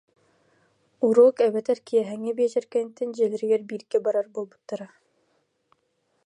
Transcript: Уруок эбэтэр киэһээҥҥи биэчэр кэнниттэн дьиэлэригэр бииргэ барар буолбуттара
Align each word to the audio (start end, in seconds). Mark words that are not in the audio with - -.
Уруок 1.05 1.37
эбэтэр 1.47 1.79
киэһээҥҥи 1.87 2.31
биэчэр 2.37 2.65
кэнниттэн 2.71 3.09
дьиэлэригэр 3.15 3.61
бииргэ 3.69 3.97
барар 4.05 4.27
буолбуттара 4.33 4.87